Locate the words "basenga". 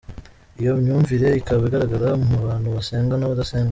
2.75-3.13